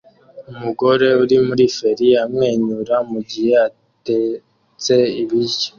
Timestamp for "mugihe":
3.11-3.51